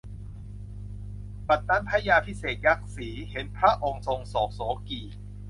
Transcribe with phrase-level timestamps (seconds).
[1.47, 5.01] บัดนั้นพระยาภิเภกยักษี เห็นพระองค์ทรงโศกโศกี